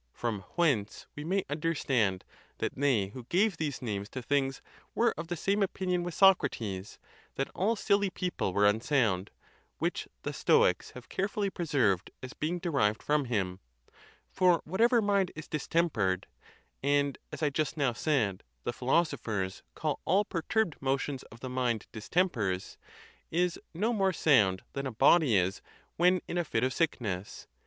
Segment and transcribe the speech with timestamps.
[0.13, 2.25] From whence we may understand
[2.57, 4.59] that they who gave these names to things
[4.95, 6.97] were of the same opinion with Socrates,
[7.35, 9.29] that all silly people were unsound,
[9.77, 13.59] which the Stoics have care fully preserved as being derived from him;
[14.31, 16.25] for whatever mind is distempered
[16.81, 21.47] (and, as I just now said, the philoso phers call all perturbed motions of the
[21.47, 22.77] mind distempers)
[23.29, 25.61] is no more sound than a body is
[25.95, 27.45] when in a fit of sick ness.